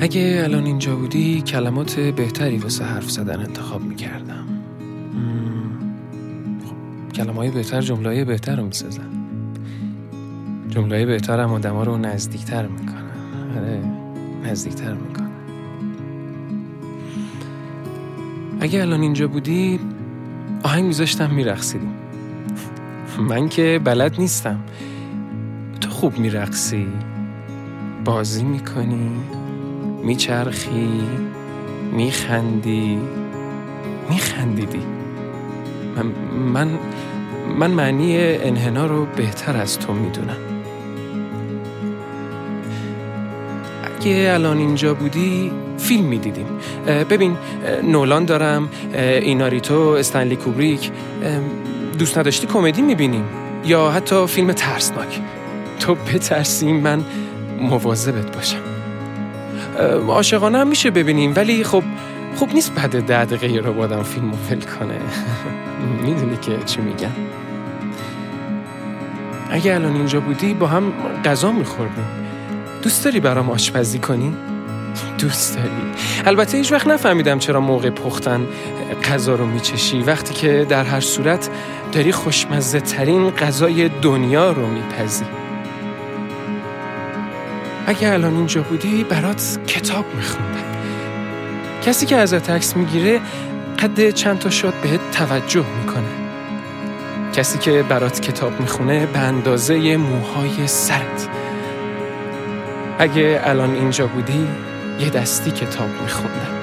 [0.00, 4.44] اگه الان اینجا بودی کلمات بهتری واسه حرف زدن انتخاب می‌کردم.
[7.14, 9.08] کلمه های بهتر جمله بهتر رو می‌سازن.
[10.68, 13.10] جمله بهتر هم آدم رو نزدیکتر می‌کنن.
[13.56, 13.82] آره
[14.50, 15.30] نزدیکتر می‌کنن.
[18.60, 19.80] اگه الان اینجا بودی
[20.62, 21.94] آهنگ میذاشتم میرقصیدیم.
[23.28, 24.60] من که بلد نیستم.
[25.80, 26.86] تو خوب میرقصی.
[28.04, 29.10] بازی می‌کنی.
[30.02, 31.02] میچرخی
[31.92, 32.98] میخندی.
[34.10, 34.82] میخندیدی.
[35.96, 36.78] من, من
[37.58, 40.36] من معنی انحنا رو بهتر از تو می‌دونم.
[43.84, 46.46] اگه الان اینجا بودی فیلم می‌دیدیم.
[46.86, 47.36] ببین
[47.82, 50.90] نولان دارم ایناریتو استنلی کوبریک
[51.98, 53.24] دوست نداشتی کمدی می‌بینیم.
[53.64, 55.20] یا حتی فیلم ترسناک.
[55.80, 57.04] تو بترسی من
[57.60, 58.79] مواظبت باشم.
[60.08, 61.32] عاشقانه هم میشه ببینیم.
[61.36, 61.82] ولی خب
[62.36, 64.98] خوب نیست بعد ده دقیقه رو بادم فیلم فیلم کنه.
[66.04, 67.10] می‌دونی که چی میگم.
[69.50, 70.92] اگه الان اینجا بودی با هم
[71.24, 72.04] غذا میخوردیم.
[72.82, 74.36] دوست داری برام آشپزی کنی؟
[75.20, 75.70] دوست داری.
[76.26, 78.46] البته هیچ وقت نفهمیدم چرا موقع پختن
[79.04, 80.02] غذا رو میچشی.
[80.02, 81.50] وقتی که در هر صورت
[81.92, 85.24] داری خوشمزه ترین غذای دنیا رو میپزی.
[87.90, 90.64] اگه الان اینجا بودی برات کتاب میخوندم.
[91.82, 93.20] کسی که ازت عکس می‌گیره
[93.78, 96.08] قد چند تا شد بهت توجه می‌کنه.
[97.32, 101.28] کسی که برات کتاب می‌خونه به اندازه موهای سرت.
[102.98, 104.46] اگه الان اینجا بودی
[105.00, 106.54] یه دستی کتاب میخوندم.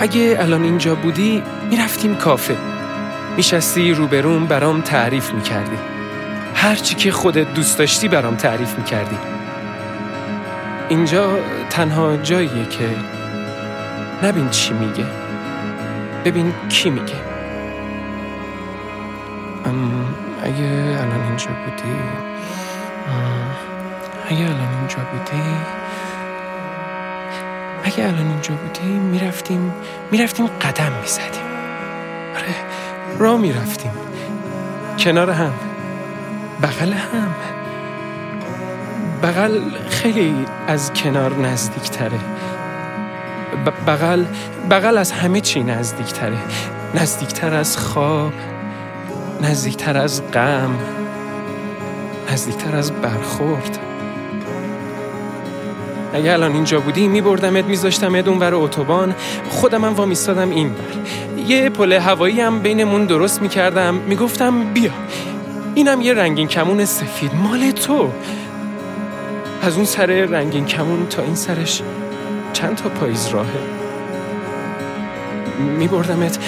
[0.00, 2.56] اگه الان اینجا بودی می‌رفتیم کافه.
[3.36, 5.76] میشستی روبروم برام تعریف می‌کردی.
[6.54, 9.39] هرچی که خودت دوست داشتی برام تعریف می‌کردی.
[10.90, 11.38] اینجا
[11.70, 12.88] تنها جاییه که
[14.22, 15.04] نبین چی میگه.
[16.24, 17.30] ببین کی میگه.
[20.42, 21.96] اگه الان اینجا بودی.
[24.28, 25.42] اگه الان اینجا بودی.
[27.84, 29.74] اگه الان اینجا بودی می‌رفتیم
[30.10, 31.46] می‌رفتیم قدم می‌زدیم.
[32.36, 32.54] آره
[33.18, 33.92] را می‌رفتیم.
[34.98, 35.52] کنار هم.
[36.62, 37.34] بغل هم.
[39.22, 40.34] بغل خیلی
[40.66, 42.18] از کنار نزدیک تره
[43.86, 44.24] بغل
[44.70, 46.38] بغل از همه چی نزدیک تره
[46.94, 48.32] نزدیکتر از خواب
[49.42, 50.78] نزدیکتر از غم
[52.32, 53.78] نزدیکتر از برخورد.
[56.14, 59.14] اگه الان اینجا بودی میبردمت میذاشتمت اون بر اتوبان.
[59.50, 63.94] خودم هم وامیستادم این بر یه پل هوایی هم بینمون درست می‌کردم.
[63.94, 64.90] می‌گفتم بیا.
[65.74, 67.34] اینم یه رنگین کمون سفید.
[67.34, 68.10] مال تو.
[69.62, 71.82] از اون سر رنگین کمون تا این سرش
[72.52, 73.48] چند تا پاییز راهه.
[75.78, 76.38] میبردمت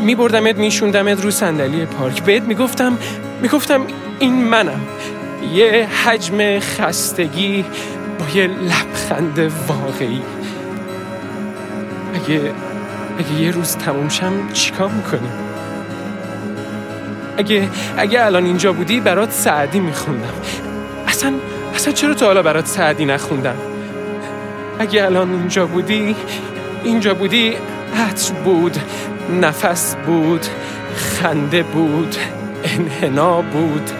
[0.00, 2.22] میبردمت میشوندمت رو صندلی پارک.
[2.22, 2.98] بهت می‌گفتم
[3.42, 3.80] می‌گفتم
[4.18, 4.80] این منم.
[5.54, 7.64] یه حجم خستگی
[8.18, 10.22] با یه لبخند واقعی.
[12.14, 12.40] اگه
[13.18, 15.28] اگه یه روز تموم شم چیکار می‌کنی؟
[17.36, 20.34] اگه اگه الان اینجا بودی برات سعدی میخوندم.
[21.08, 21.32] اصلا
[21.80, 23.56] اصلا چرا تو حالا برات سعدی نخوندم؟
[24.78, 26.16] اگه الان اینجا بودی
[26.84, 27.56] اینجا بودی
[27.96, 28.76] عطر بود
[29.40, 30.46] نفس بود
[30.96, 32.16] خنده بود
[32.64, 33.90] انحنا بود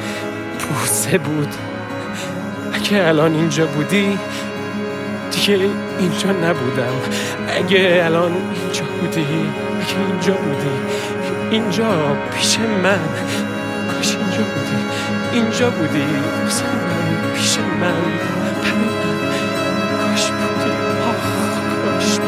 [0.58, 1.48] پوسه بود.
[2.72, 4.18] اگه الان اینجا بودی
[5.30, 5.58] دیگه
[5.98, 6.94] اینجا نبودم.
[7.48, 9.26] اگه الان اینجا بودی
[9.80, 10.70] اگه اینجا بودی
[11.50, 12.98] اینجا پیش من.
[13.90, 14.76] کاش اینجا بودی.
[15.32, 16.06] اینجا بودی.
[16.46, 16.64] من
[17.34, 18.02] پیش من.
[20.00, 20.70] کاش بودی.
[21.10, 21.24] آخ
[21.84, 22.18] کاش